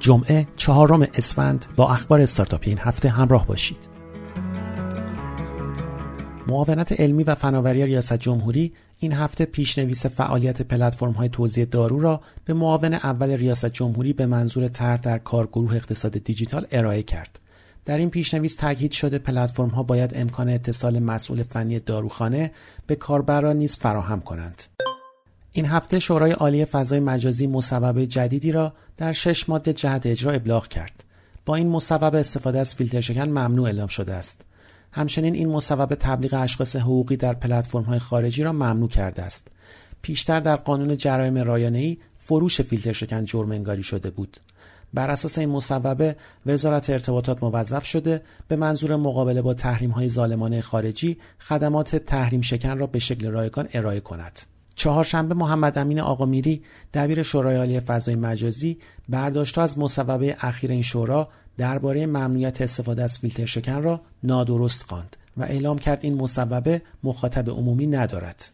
جمعه 0.00 0.46
چهارم 0.56 1.02
اسفند 1.14 1.64
با 1.76 1.92
اخبار 1.92 2.20
استارتاپی 2.20 2.70
این 2.70 2.78
هفته 2.78 3.08
همراه 3.08 3.46
باشید. 3.46 3.88
معاونت 6.48 7.00
علمی 7.00 7.24
و 7.24 7.34
فناوری 7.34 7.86
ریاست 7.86 8.12
جمهوری 8.12 8.72
این 8.98 9.12
هفته 9.12 9.44
پیشنویس 9.44 10.06
فعالیت 10.06 10.62
پلتفرم 10.62 11.12
های 11.12 11.28
توزیع 11.28 11.64
دارو 11.64 12.00
را 12.00 12.20
به 12.44 12.54
معاون 12.54 12.94
اول 12.94 13.30
ریاست 13.30 13.66
جمهوری 13.66 14.12
به 14.12 14.26
منظور 14.26 14.68
طرح 14.68 14.96
در 14.96 15.18
کارگروه 15.18 15.74
اقتصاد 15.74 16.12
دیجیتال 16.12 16.66
ارائه 16.72 17.02
کرد. 17.02 17.40
در 17.84 17.98
این 17.98 18.10
پیشنویس 18.10 18.56
تاکید 18.56 18.92
شده 18.92 19.18
پلتفرم 19.18 19.68
ها 19.68 19.82
باید 19.82 20.12
امکان 20.14 20.48
اتصال 20.48 20.98
مسئول 20.98 21.42
فنی 21.42 21.80
داروخانه 21.80 22.50
به 22.86 22.96
کاربران 22.96 23.56
نیز 23.56 23.76
فراهم 23.76 24.20
کنند. 24.20 24.62
این 25.52 25.66
هفته 25.66 25.98
شورای 25.98 26.32
عالی 26.32 26.64
فضای 26.64 27.00
مجازی 27.00 27.46
مصوبه 27.46 28.06
جدیدی 28.06 28.52
را 28.52 28.72
در 28.96 29.12
شش 29.12 29.48
ماده 29.48 29.72
جهت 29.72 30.06
اجرا 30.06 30.32
ابلاغ 30.32 30.68
کرد. 30.68 31.04
با 31.46 31.54
این 31.54 31.68
مصوبه 31.68 32.18
استفاده 32.18 32.58
از 32.58 32.74
فیلتر 32.74 33.00
شکن 33.00 33.28
ممنوع 33.28 33.66
اعلام 33.66 33.88
شده 33.88 34.14
است. 34.14 34.40
همچنین 34.92 35.34
این 35.34 35.48
مصوبه 35.48 35.96
تبلیغ 35.96 36.34
اشخاص 36.34 36.76
حقوقی 36.76 37.16
در 37.16 37.36
های 37.86 37.98
خارجی 37.98 38.42
را 38.42 38.52
ممنوع 38.52 38.88
کرده 38.88 39.22
است. 39.22 39.48
پیشتر 40.02 40.40
در 40.40 40.56
قانون 40.56 40.96
جرایم 40.96 41.38
رایانه‌ای 41.38 41.98
فروش 42.18 42.60
فیلتر 42.60 42.92
شکن 42.92 43.24
جرم 43.24 43.50
انگاری 43.50 43.82
شده 43.82 44.10
بود. 44.10 44.36
بر 44.94 45.10
اساس 45.10 45.38
این 45.38 45.48
مصوبه 45.48 46.16
وزارت 46.46 46.90
ارتباطات 46.90 47.42
موظف 47.42 47.86
شده 47.86 48.22
به 48.48 48.56
منظور 48.56 48.96
مقابله 48.96 49.42
با 49.42 49.54
تحریم 49.54 49.90
های 49.90 50.08
ظالمانه 50.08 50.60
خارجی 50.60 51.18
خدمات 51.38 51.96
تحریم 51.96 52.40
شکن 52.40 52.78
را 52.78 52.86
به 52.86 52.98
شکل 52.98 53.26
رایگان 53.26 53.68
ارائه 53.72 54.00
کند. 54.00 54.38
چهارشنبه 54.80 55.34
محمد 55.34 55.78
امین 55.78 56.00
آقامیری 56.00 56.62
دبیر 56.94 57.22
شورای 57.22 57.56
عالی 57.56 57.80
فضای 57.80 58.14
مجازی 58.14 58.78
برداشتها 59.08 59.64
از 59.64 59.78
مصوبه 59.78 60.36
اخیر 60.40 60.70
این 60.70 60.82
شورا 60.82 61.28
درباره 61.56 62.06
ممنوعیت 62.06 62.60
استفاده 62.60 63.02
از 63.02 63.18
فیلتر 63.18 63.44
شکن 63.44 63.82
را 63.82 64.00
نادرست 64.22 64.82
خواند 64.82 65.16
و 65.36 65.42
اعلام 65.42 65.78
کرد 65.78 65.98
این 66.02 66.14
مصوبه 66.14 66.82
مخاطب 67.04 67.50
عمومی 67.50 67.86
ندارد. 67.86 68.50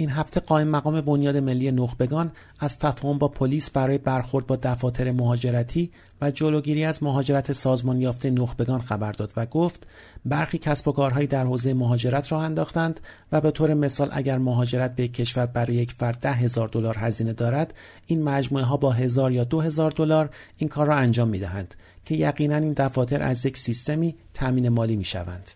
این 0.00 0.10
هفته 0.10 0.40
قائم 0.40 0.68
مقام 0.68 1.00
بنیاد 1.00 1.36
ملی 1.36 1.72
نخبگان 1.72 2.32
از 2.60 2.78
تفاهم 2.78 3.18
با 3.18 3.28
پلیس 3.28 3.70
برای 3.70 3.98
برخورد 3.98 4.46
با 4.46 4.56
دفاتر 4.56 5.12
مهاجرتی 5.12 5.90
و 6.20 6.30
جلوگیری 6.30 6.84
از 6.84 7.02
مهاجرت 7.02 7.52
سازمان 7.52 8.00
یافته 8.00 8.30
نخبگان 8.30 8.80
خبر 8.80 9.12
داد 9.12 9.32
و 9.36 9.46
گفت 9.46 9.86
برخی 10.24 10.58
کسب 10.58 10.88
و 10.88 10.92
کارهایی 10.92 11.26
در 11.26 11.44
حوزه 11.44 11.74
مهاجرت 11.74 12.32
راه 12.32 12.42
انداختند 12.42 13.00
و 13.32 13.40
به 13.40 13.50
طور 13.50 13.74
مثال 13.74 14.08
اگر 14.12 14.38
مهاجرت 14.38 14.96
به 14.96 15.08
کشور 15.08 15.46
برای 15.46 15.74
یک 15.74 15.92
فرد 15.92 16.18
ده 16.20 16.32
هزار 16.32 16.68
دلار 16.68 16.96
هزینه 16.98 17.32
دارد 17.32 17.74
این 18.06 18.22
مجموعه 18.22 18.64
ها 18.64 18.76
با 18.76 18.90
هزار 18.90 19.32
یا 19.32 19.44
دو 19.44 19.60
هزار 19.60 19.90
دلار 19.90 20.30
این 20.56 20.68
کار 20.68 20.86
را 20.86 20.96
انجام 20.96 21.28
می 21.28 21.38
دهند 21.38 21.74
که 22.04 22.14
یقینا 22.14 22.56
این 22.56 22.72
دفاتر 22.72 23.22
از 23.22 23.46
یک 23.46 23.56
سیستمی 23.56 24.14
تامین 24.34 24.68
مالی 24.68 24.96
می 24.96 25.04
شوند. 25.04 25.50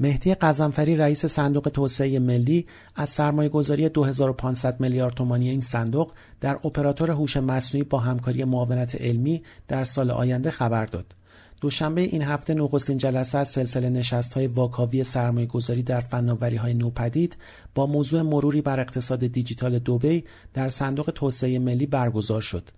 مهدی 0.00 0.34
قزنفری 0.34 0.96
رئیس 0.96 1.26
صندوق 1.26 1.68
توسعه 1.68 2.18
ملی 2.18 2.66
از 2.94 3.10
سرمایه 3.10 3.48
گذاری 3.48 3.88
2500 3.88 4.80
میلیارد 4.80 5.14
تومانی 5.14 5.48
این 5.50 5.60
صندوق 5.60 6.12
در 6.40 6.54
اپراتور 6.64 7.10
هوش 7.10 7.36
مصنوعی 7.36 7.84
با 7.84 7.98
همکاری 7.98 8.44
معاونت 8.44 8.94
علمی 8.94 9.42
در 9.68 9.84
سال 9.84 10.10
آینده 10.10 10.50
خبر 10.50 10.86
داد. 10.86 11.14
دوشنبه 11.60 12.00
این 12.00 12.22
هفته 12.22 12.54
نخستین 12.54 12.98
جلسه 12.98 13.38
از 13.38 13.48
سلسله 13.48 13.90
نشست 13.90 14.34
های 14.34 14.46
واکاوی 14.46 15.04
سرمایه 15.04 15.46
گذاری 15.46 15.82
در 15.82 16.00
فناوری 16.00 16.56
های 16.56 16.74
نوپدید 16.74 17.36
با 17.74 17.86
موضوع 17.86 18.22
مروری 18.22 18.60
بر 18.60 18.80
اقتصاد 18.80 19.26
دیجیتال 19.26 19.78
دوبی 19.78 20.24
در 20.54 20.68
صندوق 20.68 21.12
توسعه 21.14 21.58
ملی 21.58 21.86
برگزار 21.86 22.40
شد. 22.40 22.68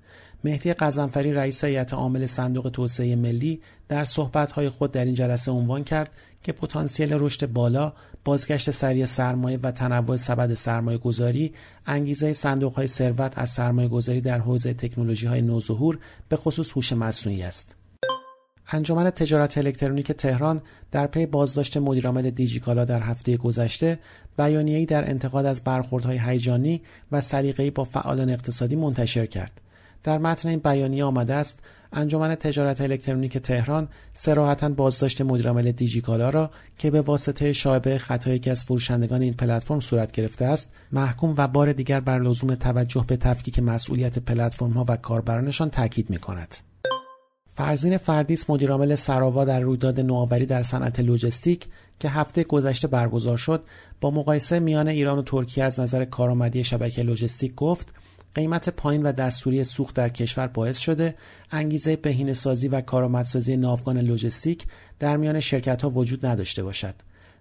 مهدی 0.44 0.72
قزنفری 0.72 1.32
رئیس 1.32 1.64
هیئت 1.64 1.94
عامل 1.94 2.26
صندوق 2.26 2.70
توسعه 2.72 3.16
ملی 3.16 3.60
در 3.88 4.04
صحبت‌های 4.04 4.68
خود 4.68 4.92
در 4.92 5.04
این 5.04 5.14
جلسه 5.14 5.52
عنوان 5.52 5.84
کرد 5.84 6.10
که 6.42 6.52
پتانسیل 6.52 7.12
رشد 7.12 7.52
بالا، 7.52 7.92
بازگشت 8.24 8.70
سریع 8.70 9.06
سرمایه 9.06 9.58
و 9.62 9.70
تنوع 9.70 10.16
سبد 10.16 10.54
سرمایه 10.54 10.98
گذاری، 10.98 11.54
انگیزه 11.86 12.32
صندوق 12.32 12.74
های 12.74 12.86
ثروت 12.86 13.32
از 13.36 13.50
سرمایه 13.50 13.88
گذاری 13.88 14.20
در 14.20 14.38
حوزه 14.38 14.74
تکنولوژی 14.74 15.26
های 15.26 15.42
نوظهور 15.42 15.98
به 16.28 16.36
خصوص 16.36 16.72
هوش 16.76 16.92
مصنوعی 16.92 17.42
است. 17.42 17.76
انجمن 18.72 19.10
تجارت 19.10 19.58
الکترونیک 19.58 20.12
تهران 20.12 20.62
در 20.90 21.06
پی 21.06 21.26
بازداشت 21.26 21.76
مدیرعامل 21.76 22.30
دیجیکالا 22.30 22.84
در 22.84 23.02
هفته 23.02 23.36
گذشته 23.36 23.98
بیانیه‌ای 24.38 24.86
در 24.86 25.10
انتقاد 25.10 25.46
از 25.46 25.64
برخوردهای 25.64 26.18
هیجانی 26.18 26.82
و 27.12 27.20
سلیقه‌ای 27.20 27.70
با 27.70 27.84
فعالان 27.84 28.30
اقتصادی 28.30 28.76
منتشر 28.76 29.26
کرد. 29.26 29.60
در 30.02 30.18
متن 30.18 30.48
این 30.48 30.58
بیانیه 30.58 31.04
آمده 31.04 31.34
است 31.34 31.58
انجمن 31.92 32.34
تجارت 32.34 32.80
الکترونیک 32.80 33.38
تهران 33.38 33.88
سراحتا 34.12 34.68
بازداشت 34.68 35.22
مدیرعامل 35.22 35.72
دیجیکالا 35.72 36.30
را 36.30 36.50
که 36.78 36.90
به 36.90 37.00
واسطه 37.00 37.52
شایبه 37.52 37.98
خطایی 37.98 38.38
که 38.38 38.50
از 38.50 38.64
فروشندگان 38.64 39.22
این 39.22 39.34
پلتفرم 39.34 39.80
صورت 39.80 40.12
گرفته 40.12 40.44
است 40.44 40.72
محکوم 40.92 41.34
و 41.36 41.48
بار 41.48 41.72
دیگر 41.72 42.00
بر 42.00 42.18
لزوم 42.18 42.54
توجه 42.54 43.04
به 43.06 43.16
تفکیک 43.16 43.58
مسئولیت 43.58 44.18
پلتفرم 44.18 44.70
ها 44.70 44.84
و 44.88 44.96
کاربرانشان 44.96 45.70
تاکید 45.70 46.10
می 46.10 46.18
کند. 46.18 46.54
فرزین 47.46 47.98
فردیس 47.98 48.50
مدیرعامل 48.50 48.94
سراوا 48.94 49.44
در 49.44 49.60
رویداد 49.60 50.00
نوآوری 50.00 50.46
در 50.46 50.62
صنعت 50.62 51.00
لوجستیک 51.00 51.66
که 52.00 52.08
هفته 52.08 52.44
گذشته 52.44 52.88
برگزار 52.88 53.36
شد 53.36 53.62
با 54.00 54.10
مقایسه 54.10 54.60
میان 54.60 54.88
ایران 54.88 55.18
و 55.18 55.22
ترکیه 55.22 55.64
از 55.64 55.80
نظر 55.80 56.04
کارآمدی 56.04 56.64
شبکه 56.64 57.02
لوجستیک 57.02 57.54
گفت 57.54 57.92
قیمت 58.38 58.68
پایین 58.68 59.02
و 59.02 59.12
دستوری 59.12 59.64
سوخت 59.64 59.94
در 59.94 60.08
کشور 60.08 60.46
باعث 60.46 60.78
شده 60.78 61.14
انگیزه 61.50 61.96
بهینه 61.96 62.32
سازی 62.32 62.68
و 62.68 62.80
کارآمدسازی 62.80 63.56
ناوگان 63.56 63.98
لوجستیک 63.98 64.66
در 64.98 65.16
میان 65.16 65.40
شرکت 65.40 65.82
ها 65.82 65.90
وجود 65.90 66.26
نداشته 66.26 66.62
باشد. 66.62 66.94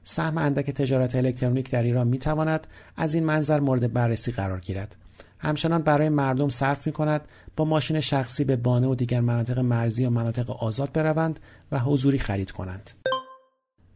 سهم 0.04 0.38
اندک 0.38 0.72
تجارت 0.72 1.16
الکترونیک 1.16 1.72
در 1.72 1.84
ایران 1.84 2.08
می 2.08 2.20
تواند 2.20 2.68
از 2.96 3.14
این 3.14 3.24
منظر 3.24 3.60
مورد 3.60 3.94
بررسی 3.94 4.32
قرار 4.32 4.60
گیرد. 4.60 4.96
همچنان 5.40 5.82
برای 5.82 6.10
مردم 6.10 6.50
صرف 6.50 6.88
می 6.88 6.94
کند 6.94 7.22
با 7.56 7.66
ماشین 7.66 8.00
شخصی 8.00 8.44
به 8.44 8.56
بانه 8.56 8.88
و 8.88 8.96
دیگر 8.96 9.20
مناطق 9.20 9.60
مرزی 9.60 10.06
و 10.06 10.10
مناطق 10.10 10.52
آزاد 10.52 10.92
بروند 10.92 11.40
و 11.72 11.80
حضوری 11.80 12.18
خرید 12.18 12.52
کنند. 12.52 12.92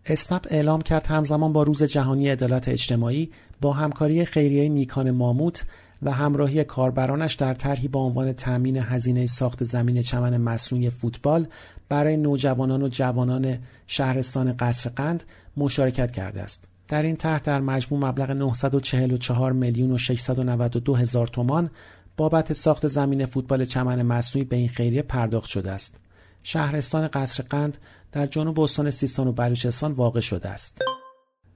اسنپ 0.05 0.47
اعلام 0.49 0.81
کرد 0.81 1.07
همزمان 1.07 1.53
با 1.53 1.63
روز 1.63 1.83
جهانی 1.83 2.29
عدالت 2.29 2.67
اجتماعی 2.67 3.31
با 3.61 3.73
همکاری 3.73 4.25
خیریه 4.25 4.69
نیکان 4.69 5.11
ماموت 5.11 5.65
و 6.01 6.11
همراهی 6.11 6.63
کاربرانش 6.63 7.33
در 7.33 7.53
طرحی 7.53 7.87
با 7.87 7.99
عنوان 7.99 8.33
تأمین 8.33 8.77
هزینه 8.77 9.25
ساخت 9.25 9.63
زمین 9.63 10.01
چمن 10.01 10.37
مصنوعی 10.37 10.89
فوتبال 10.89 11.47
برای 11.89 12.17
نوجوانان 12.17 12.83
و 12.83 12.87
جوانان 12.87 13.57
شهرستان 13.87 14.53
قصرقند 14.57 15.23
مشارکت 15.57 16.11
کرده 16.11 16.41
است. 16.41 16.67
در 16.87 17.03
این 17.03 17.15
طرح 17.15 17.39
در 17.39 17.61
مجموع 17.61 18.09
مبلغ 18.09 18.31
944 18.31 19.51
میلیون 19.51 19.91
و 19.91 19.97
692 19.97 20.95
هزار 20.95 21.27
تومان 21.27 21.69
بابت 22.17 22.53
ساخت 22.53 22.87
زمین 22.87 23.25
فوتبال 23.25 23.65
چمن 23.65 24.01
مصنوعی 24.01 24.45
به 24.45 24.55
این 24.55 24.69
خیریه 24.69 25.01
پرداخت 25.01 25.49
شده 25.49 25.71
است. 25.71 25.95
شهرستان 26.43 27.07
قصرقند 27.07 27.77
در 28.11 28.25
جنوب 28.25 28.59
استان 28.59 28.89
سیستان 28.89 29.27
و 29.27 29.31
بلوچستان 29.31 29.91
واقع 29.91 30.19
شده 30.19 30.49
است. 30.49 30.90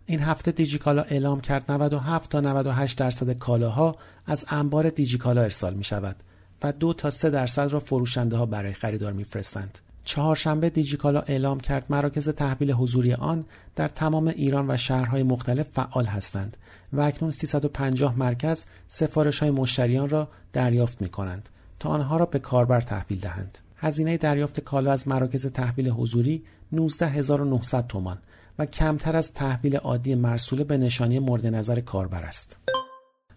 این 0.06 0.20
هفته 0.20 0.52
دیجیکالا 0.52 1.02
اعلام 1.02 1.40
کرد 1.40 1.72
97 1.72 2.30
تا 2.30 2.42
98 2.42 2.98
درصد 2.98 3.32
کالاها 3.38 3.96
از 4.26 4.46
انبار 4.50 4.90
دیجیکالا 4.90 5.42
ارسال 5.42 5.74
می 5.74 5.84
شود 5.84 6.16
و 6.64 6.72
دو 6.72 6.94
تا 6.94 7.10
3 7.10 7.30
درصد 7.30 7.68
را 7.68 7.80
فروشنده 7.80 8.38
ها 8.38 8.46
برای 8.46 8.74
خریدار 8.74 9.14
میفرستند. 9.14 9.80
چهارشنبه 10.04 10.70
دیجیکالا 10.70 11.22
اعلام 11.22 11.60
کرد 11.60 11.86
مراکز 11.90 12.30
تحویل 12.30 12.72
حضوری 12.72 13.14
آن 13.14 13.46
در 13.76 13.88
تمام 13.88 14.28
ایران 14.28 14.72
و 14.72 14.78
شهرهای 14.78 15.24
مختلف 15.24 15.68
فعال 15.70 16.06
هستند 16.06 16.58
و 16.94 17.02
اکنون 17.02 17.32
350 17.32 18.20
مرکز 18.20 18.66
سفارش 18.88 19.40
های 19.40 19.52
مشتریان 19.52 20.10
را 20.10 20.28
دریافت 20.54 21.02
می 21.02 21.10
کنند 21.10 21.50
تا 21.80 21.90
آنها 21.90 22.18
را 22.18 22.26
به 22.26 22.40
کاربر 22.40 22.82
تحویل 22.82 23.20
دهند. 23.20 23.58
هزینه 23.78 24.18
دریافت 24.18 24.60
کالا 24.60 24.92
از 24.92 25.08
مراکز 25.08 25.48
تحویل 25.48 25.90
حضوری 25.90 26.44
19900 26.72 27.88
تومان 27.88 28.18
و 28.60 28.66
کمتر 28.66 29.16
از 29.16 29.34
تحویل 29.34 29.76
عادی 29.76 30.16
مرسوله 30.16 30.64
به 30.64 30.78
نشانی 30.78 31.20
مورد 31.20 31.48
نظر 31.48 31.80
کاربر 31.80 32.24
است. 32.24 32.58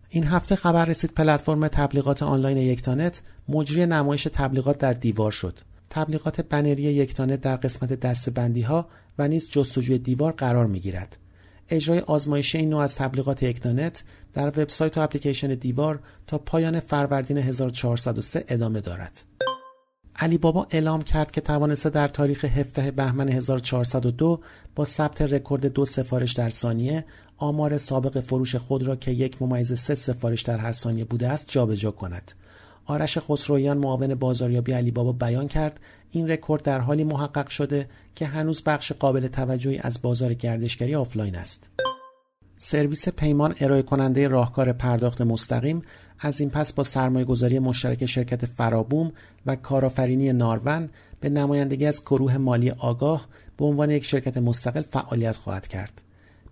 این 0.09 0.25
هفته 0.25 0.56
خبر 0.56 0.85
رسید 0.85 1.12
پلتفرم 1.12 1.69
تبلیغات 1.69 2.23
آنلاین 2.23 2.56
یکتانت 2.56 3.23
مجری 3.49 3.87
نمایش 3.87 4.29
تبلیغات 4.32 4.79
در 4.79 4.93
دیوار 4.93 5.31
شد. 5.31 5.59
تبلیغات 5.91 6.41
بنری 6.41 6.82
یکتانت 6.82 7.41
در 7.41 7.56
قسمت 7.56 7.93
دستبندی 7.93 8.62
ها 8.62 8.88
و 9.19 9.29
نیز 9.29 9.50
جستجوی 9.50 9.99
دیوار 9.99 10.32
قرار 10.32 10.67
می 10.67 10.81
گیرد. 10.81 11.17
اجرای 11.70 12.00
آزمایشی 12.00 12.59
این 12.59 12.70
نوع 12.70 12.81
از 12.81 12.97
تبلیغات 12.97 13.43
یکتانت 13.43 14.05
در 14.35 14.49
وبسایت 14.49 14.99
و 14.99 15.00
اپلیکیشن 15.00 15.55
دیوار 15.55 16.00
تا 16.26 16.38
پایان 16.38 16.81
فروردین 16.81 17.38
1403 17.38 18.44
ادامه 18.49 18.81
دارد. 18.81 19.25
علی 20.20 20.38
بابا 20.38 20.67
اعلام 20.70 21.03
کرد 21.03 21.31
که 21.31 21.41
توانسته 21.41 21.91
در 21.91 22.09
تاریخ 22.09 22.44
17 22.44 22.91
بهمن 22.91 23.29
1402 23.29 24.41
با 24.75 24.85
ثبت 24.85 25.23
رکورد 25.23 25.67
دو 25.67 25.85
سفارش 25.85 26.32
در 26.32 26.50
ثانیه 26.50 27.05
آمار 27.37 27.76
سابق 27.76 28.20
فروش 28.20 28.56
خود 28.56 28.82
را 28.82 28.97
که 28.97 29.11
یک 29.11 29.43
ممیز 29.43 29.81
سه 29.81 29.94
سفارش 29.94 30.43
در 30.43 30.59
هر 30.59 30.73
ثانیه 30.73 31.05
بوده 31.05 31.29
است 31.29 31.50
جابجا 31.50 31.91
کند. 31.91 32.32
آرش 32.87 33.19
خسرویان 33.19 33.79
معاون 33.79 34.15
بازاریابی 34.15 34.73
علی 34.73 34.91
بابا 34.91 35.12
بیان 35.12 35.49
کرد 35.49 35.81
این 36.11 36.29
رکورد 36.29 36.62
در 36.62 36.79
حالی 36.79 37.05
محقق 37.05 37.49
شده 37.49 37.88
که 38.15 38.26
هنوز 38.26 38.62
بخش 38.62 38.93
قابل 38.93 39.29
توجهی 39.29 39.79
از 39.79 40.03
بازار 40.03 40.35
گردشگری 40.35 40.94
آفلاین 40.94 41.37
است. 41.37 41.69
سرویس 42.59 43.09
پیمان 43.09 43.55
ارائه 43.61 43.82
کننده 43.82 44.29
راهکار 44.29 44.73
پرداخت 44.73 45.20
مستقیم 45.20 45.82
از 46.20 46.41
این 46.41 46.50
پس 46.50 46.73
با 46.73 46.82
سرمایه 46.82 47.25
گذاری 47.25 47.59
مشترک 47.59 48.06
شرکت 48.06 48.47
فرابوم 48.47 49.12
و 49.47 49.56
کارآفرینی 49.56 50.32
نارون 50.32 50.88
به 51.20 51.29
نمایندگی 51.29 51.87
از 51.87 52.03
گروه 52.06 52.37
مالی 52.37 52.70
آگاه 52.70 53.29
به 53.56 53.65
عنوان 53.65 53.91
یک 53.91 54.05
شرکت 54.05 54.37
مستقل 54.37 54.82
فعالیت 54.82 55.37
خواهد 55.37 55.69
کرد. 55.69 56.03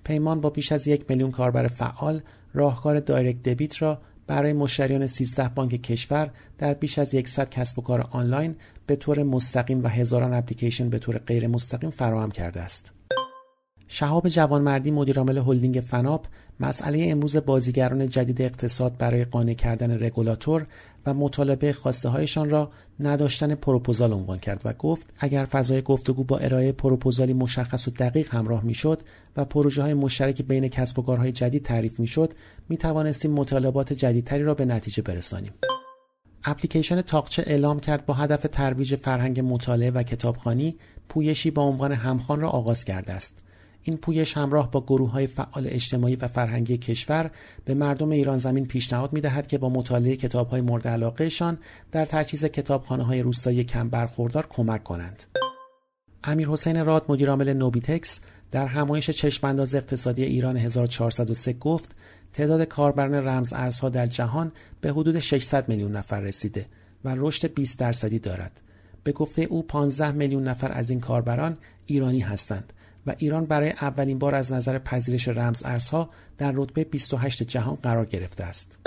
پیمان 0.05 0.41
با 0.41 0.51
بیش 0.51 0.73
از 0.73 0.89
یک 0.89 1.05
میلیون 1.09 1.31
کاربر 1.31 1.67
فعال 1.67 2.21
راهکار 2.55 3.01
direct 3.01 3.43
debit 3.43 3.83
را 3.83 4.01
برای 4.27 4.53
مشتریان 4.53 5.07
13 5.07 5.49
بانک 5.49 5.83
کشور 5.83 6.31
در 6.59 6.75
بیش 6.75 6.99
از 6.99 7.09
100 7.25 7.51
کسب 7.51 7.79
و 7.79 7.83
کار 7.83 8.01
آنلاین 8.11 8.57
به 8.87 8.97
طور 8.97 9.23
مستقیم 9.23 9.85
و 9.85 9.89
هزاران 9.89 10.35
اپلیکیشن 10.35 10.91
به 10.91 10.99
طور 10.99 11.19
غیر 11.19 11.47
مستقیم 11.47 11.91
فراهم 11.91 12.31
کرده 12.31 12.61
است. 12.61 12.93
شهاب 13.89 14.29
جوانمردی 14.29 14.91
مدیرعامل 14.91 15.39
هلدینگ 15.39 15.81
فناپ 15.81 16.27
مسئله 16.61 17.07
امروز 17.11 17.37
بازیگران 17.37 18.09
جدید 18.09 18.43
اقتصاد 18.43 18.97
برای 18.99 19.25
قانع 19.25 19.55
کردن 19.55 20.03
رگولاتور 20.05 20.67
و 21.07 21.15
مطالبه 21.15 21.73
خواسته 21.73 22.09
هایشان 22.09 22.51
را 22.51 22.71
نداشتن 23.01 23.55
پروپوزال 23.55 24.13
عنوان 24.13 24.39
کرد 24.39 24.63
و 24.65 24.73
گفت 24.73 25.07
اگر 25.19 25.45
فضای 25.45 25.83
گفتگو 25.83 26.25
با 26.25 26.39
ارائه 26.39 26.73
پروپوزالی 26.73 27.35
مشخص 27.35 27.89
و 27.89 27.91
دقیق 27.91 28.35
همراه 28.35 28.65
می‌شد 28.65 29.01
و 29.37 29.45
پروژه 29.45 29.83
های 29.83 29.95
مشترک 29.95 30.43
بین 30.43 30.69
کسب 30.69 30.99
و 30.99 31.03
کارهای 31.03 31.33
جدید 31.33 31.63
تعریف 31.63 32.01
می‌شد 32.01 32.35
می 32.69 32.77
توانستیم 32.77 33.33
مطالبات 33.33 33.93
جدیدتری 33.93 34.43
را 34.43 34.55
به 34.55 34.65
نتیجه 34.65 35.03
برسانیم. 35.03 35.53
اپلیکیشن 36.45 37.01
تاقچه 37.01 37.45
اعلام 37.47 37.81
کرد 37.81 38.07
با 38.07 38.15
هدف 38.15 38.47
ترویج 38.53 38.95
فرهنگ 38.95 39.41
مطالعه 39.41 39.91
و 39.91 40.03
کتابخانی 40.03 40.77
پویشی 41.09 41.51
با 41.51 41.63
عنوان 41.63 41.93
همخوان 41.93 42.41
را 42.41 42.49
آغاز 42.49 42.85
کرده 42.85 43.13
است. 43.13 43.46
این 43.89 43.97
پویش 43.97 44.37
همراه 44.37 44.71
با 44.71 44.81
گروه 44.81 45.11
های 45.11 45.27
فعال 45.27 45.67
اجتماعی 45.67 46.17
و 46.17 46.29
فرهنگی 46.29 46.79
کشور 46.79 47.31
به 47.65 47.75
مردم 47.75 48.11
ایران 48.11 48.39
زمین 48.39 48.67
پیشنهاد 48.67 49.13
می 49.13 49.21
دهد 49.21 49.47
که 49.47 49.59
با 49.59 49.69
مطالعه 49.69 50.17
کتاب 50.17 50.49
های 50.49 50.61
مورد 50.61 50.89
علاقهشان 50.89 51.59
در 51.93 52.07
تجهیز 52.07 52.45
کتابخانه 52.45 53.05
های 53.05 53.23
روستایی 53.23 53.65
کم 53.65 53.89
برخوردار 53.89 54.47
کمک 54.51 54.85
کنند. 54.85 55.23
امیر 56.25 56.49
حسین 56.49 56.85
راد 56.85 57.05
مدیرعامل 57.09 57.53
نوبیتکس 57.53 58.21
در 58.51 58.67
همایش 58.67 59.11
چشمانداز 59.11 59.75
اقتصادی 59.75 60.25
ایران 60.25 60.57
1403 60.57 61.53
گفت 61.53 61.89
تعداد 62.33 62.63
کاربران 62.63 63.15
رمز 63.15 63.53
ارزها 63.53 63.89
در 63.89 64.07
جهان 64.07 64.53
به 64.81 64.91
حدود 64.91 65.19
600 65.19 65.69
میلیون 65.69 65.97
نفر 65.97 66.21
رسیده 66.21 66.67
و 67.05 67.15
رشد 67.17 67.55
20 67.55 67.79
درصدی 67.79 68.19
دارد. 68.19 68.61
به 69.05 69.13
گفته 69.13 69.43
او 69.43 69.67
15 69.67 70.13
میلیون 70.13 70.49
نفر 70.49 70.73
از 70.73 70.91
این 70.91 71.01
کاربران 71.01 71.57
ایرانی 71.87 72.21
هستند 72.21 72.73
و 73.07 73.15
ایران 73.19 73.47
برای 73.47 73.71
اولین 73.71 74.19
بار 74.19 74.35
از 74.35 74.53
نظر 74.53 74.79
پذیرش 74.79 75.29
رمز 75.29 75.63
ارزها 75.65 76.11
در 76.39 76.53
رتبه 76.55 76.85
28 76.85 77.43
جهان 77.43 77.75
قرار 77.75 78.07
گرفته 78.07 78.45
است. 78.45 78.79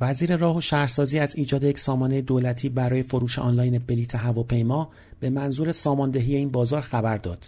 وزیر 0.00 0.36
راه 0.36 0.56
و 0.56 0.60
شهرسازی 0.60 1.18
از 1.18 1.36
ایجاد 1.36 1.64
یک 1.64 1.78
سامانه 1.78 2.20
دولتی 2.20 2.68
برای 2.68 3.02
فروش 3.02 3.38
آنلاین 3.38 3.78
بلیت 3.78 4.14
هواپیما 4.14 4.90
به 5.20 5.30
منظور 5.30 5.72
ساماندهی 5.72 6.36
این 6.36 6.50
بازار 6.50 6.80
خبر 6.80 7.16
داد. 7.16 7.46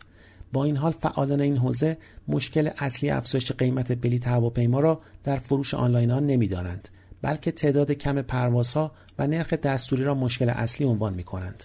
با 0.53 0.65
این 0.65 0.77
حال 0.77 0.93
فعالان 0.93 1.41
این 1.41 1.57
حوزه 1.57 1.99
مشکل 2.29 2.71
اصلی 2.79 3.11
افزایش 3.11 3.53
قیمت 3.53 3.93
بلیت 3.93 4.29
هواپیما 4.29 4.81
را 4.81 5.01
در 5.25 5.39
فروش 5.39 5.75
آنلاین 5.75 6.11
ها 6.11 6.21
نمی‌دانند 6.21 6.89
بلکه 7.23 7.53
تعداد 7.53 7.93
کم 7.93 8.23
پروازها 8.23 8.93
و 9.19 9.27
نرخ 9.27 9.53
دستوری 9.53 10.05
را 10.05 10.15
مشکل 10.15 10.49
اصلی 10.49 10.87
عنوان 10.87 11.15
می 11.15 11.25
کنند. 11.25 11.65